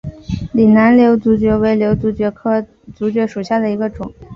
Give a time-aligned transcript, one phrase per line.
[0.53, 4.11] 岭南瘤足蕨为瘤足蕨科瘤足蕨属下的一个种。